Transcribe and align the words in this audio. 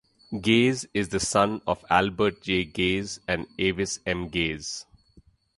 Gaze 0.41 0.87
is 0.95 1.09
the 1.09 1.19
son 1.19 1.61
of 1.67 1.85
Albert 1.87 2.41
J. 2.41 2.63
Gaze 2.65 3.19
and 3.27 3.45
Avis 3.59 3.99
M. 4.07 4.29
Gaze. 4.29 4.87